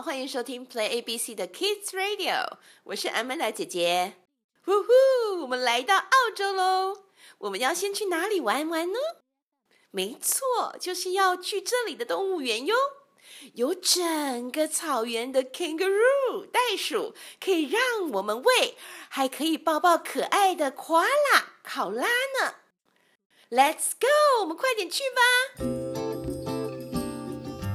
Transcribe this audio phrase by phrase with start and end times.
[0.00, 4.14] 欢迎收听 Play ABC 的 Kids Radio，我是 Amanda 姐姐。
[4.64, 7.04] 呼呼，我们来到澳洲喽！
[7.38, 8.98] 我们要先去哪里玩玩呢？
[9.90, 12.74] 没错，就是要去这里的动物园哟。
[13.54, 18.76] 有整个草原的 kangaroo 袋鼠，可以让我们喂，
[19.08, 22.56] 还可以抱抱可爱的 koala 考拉呢。
[23.50, 25.20] Let's go，我们快点去吧。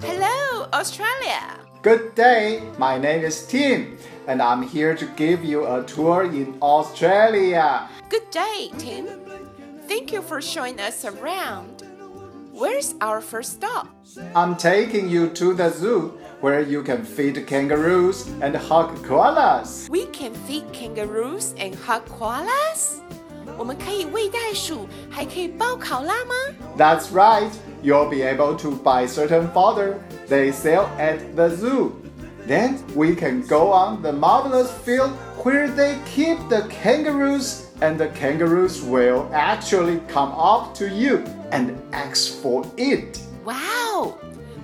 [0.00, 1.65] Hello Australia。
[1.86, 3.96] Good day, my name is Tim,
[4.26, 7.88] and I'm here to give you a tour in Australia.
[8.10, 9.06] Good day, Tim.
[9.86, 11.86] Thank you for showing us around.
[12.50, 13.86] Where's our first stop?
[14.34, 19.88] I'm taking you to the zoo where you can feed kangaroos and hug koalas.
[19.88, 23.05] We can feed kangaroos and hug koalas.
[23.57, 26.33] 我们可以喂袋鼠，还可以抱考拉吗？
[26.77, 27.51] That's right,
[27.83, 29.95] you'll be able to buy certain fodder
[30.27, 31.91] they sell at the zoo.
[32.47, 35.11] Then we can go on the marvelous field
[35.43, 41.77] where they keep the kangaroos, and the kangaroos will actually come up to you and
[41.93, 43.19] ask for it.
[43.45, 44.15] Wow!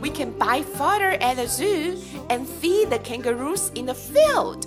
[0.00, 1.96] We can buy fodder at the zoo
[2.28, 4.66] and feed the kangaroos in the field.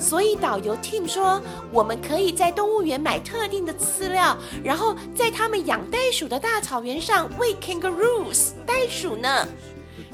[0.00, 1.40] 所以导游 Tim 说，
[1.72, 9.48] 我们可以在动物园买特定的饲料，然后在他们养袋鼠的大草原上喂 kangaroos 袋鼠呢。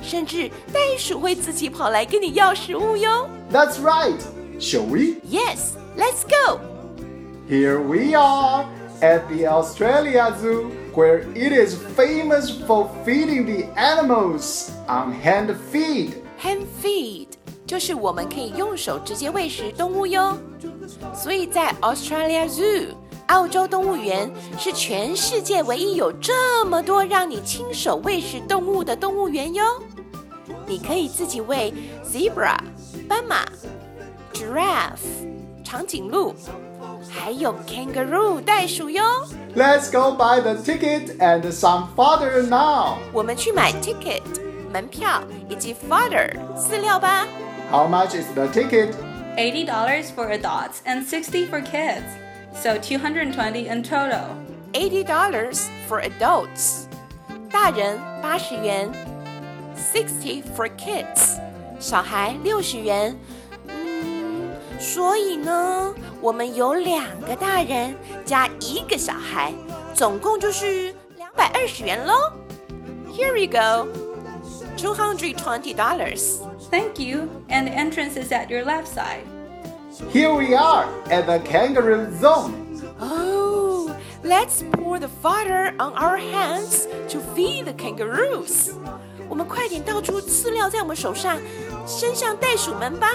[0.00, 3.28] 甚至袋鼠会自己跑来跟你要食物哟。
[3.52, 4.18] That's right.
[4.58, 5.20] Shall we?
[5.28, 6.60] Yes, let's go.
[7.48, 8.64] Here we are
[9.00, 16.14] at the Australia Zoo, where it is famous for feeding the animals on hand feed.
[16.38, 17.28] Hand feed
[17.67, 20.35] 就是我们可以用手直接喂食动物哟。
[21.13, 22.87] 所以在 Australia Zoo
[23.27, 29.65] 澳洲动物园是全世界唯一有这么多让你亲手喂食动物的动物园哟。
[30.65, 31.73] 你可以自己喂
[32.05, 32.57] zebra
[33.07, 33.45] 斑马、
[34.33, 35.27] giraffe
[35.63, 36.33] 长颈鹿，
[37.09, 39.03] 还有 kangaroo 袋鼠哟。
[39.55, 42.95] Let's go buy the ticket and some fodder now.
[43.11, 44.21] 我们去买 ticket
[44.71, 47.27] 门票以及 fodder 饲料吧。
[47.70, 48.94] How much is the ticket?
[49.36, 52.04] $80 for adults and 60 for kids.
[52.54, 54.36] So 220 in total.
[54.74, 56.86] eighty dollars for adults，
[57.50, 58.90] 大人八十元，
[59.76, 61.38] sixty for kids，
[61.78, 63.14] 小孩六十元。
[63.68, 64.48] 嗯，
[64.80, 69.52] 所以呢，我们有两个大人加一个小孩，
[69.94, 72.14] 总共就是两百二十元喽。
[73.10, 73.88] Here we go,
[74.76, 76.40] two hundred twenty dollars.
[76.70, 77.28] Thank you.
[77.48, 79.24] And the entrance is at your left side.
[80.10, 82.80] Here we are at the kangaroo zone.
[83.00, 88.72] Oh, let's pour the fodder on our hands to feed the kangaroos.
[89.28, 91.38] 我们快点倒出饲料在我们手上，
[91.86, 93.08] 伸向袋鼠们吧。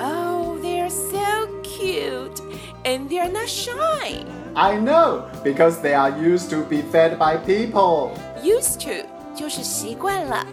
[0.00, 2.40] Oh, they're so cute,
[2.84, 4.24] and they're not shy.
[4.54, 8.12] I know, because they are used to be fed by people.
[8.42, 9.06] Used to
[9.38, 10.46] 就是习惯了，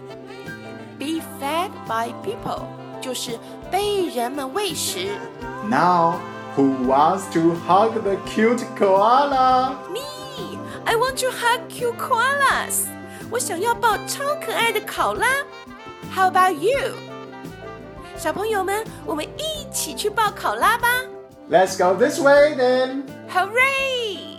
[0.97, 2.61] be fed by people
[2.99, 3.37] 就是
[3.69, 5.09] 被人们喂食。
[5.69, 6.15] Now,
[6.55, 9.75] who wants to hug the cute koala?
[9.91, 12.85] Me, I want to hug cute koalas.
[13.29, 15.27] 我想要抱超可爱的考拉。
[16.13, 16.95] How about you?
[18.17, 20.87] 小朋友们，我们一起去抱考拉吧
[21.49, 23.03] Let's go this way then.
[23.33, 24.37] Hooray!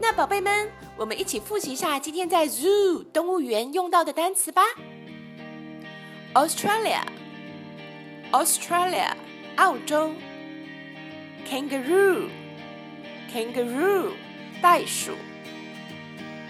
[0.00, 4.63] 那宝贝们， 我们一起复习一下今天在 zoo 动物园用到的单词吧。
[6.33, 7.03] Australia,
[8.31, 9.13] Australia，
[9.57, 10.11] 澳洲。
[11.47, 12.27] Kangaroo,
[13.31, 14.11] kangaroo，
[14.61, 15.13] 袋鼠。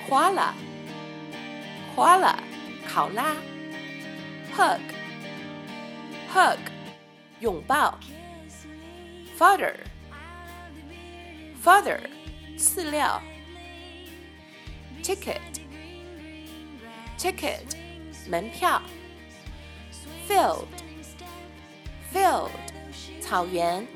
[0.10, 0.54] Koala,
[1.96, 2.36] koala，
[2.88, 3.36] 考拉。
[4.56, 4.80] Hug,
[6.34, 6.58] hug，
[7.42, 8.00] 拥抱。
[9.38, 9.76] Fodder,
[11.64, 12.00] fodder，
[12.58, 13.22] 饲料。
[15.07, 15.39] Ticket,
[17.18, 17.62] ticket，
[18.30, 18.81] 门票。
[20.27, 20.65] Field,
[22.13, 22.50] field，
[23.21, 23.88] 草原。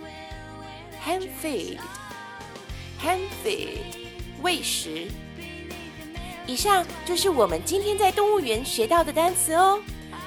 [1.06, 1.80] Hand feed,
[3.04, 3.98] hand feed，
[4.42, 5.10] 喂食。
[6.48, 9.82] 以上就是我们今天在动物园学到的单词哦。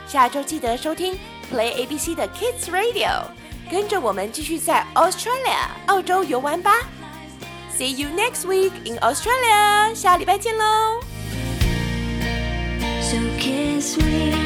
[0.06, 1.18] 下周记得收听
[1.50, 3.22] Play ABC 的 Kids Radio，
[3.70, 6.72] 跟着我们继续在 Australia 澳洲游玩吧。
[7.73, 11.01] See you next week in Australia，下礼拜见喽。
[13.01, 14.42] So kiss me